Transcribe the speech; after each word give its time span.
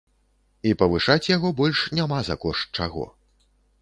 І 0.69 0.69
павышаць 0.81 1.29
яго 1.35 1.51
больш 1.61 1.81
няма 1.99 2.19
за 2.31 2.39
кошт 2.47 2.65
чаго. 2.83 3.05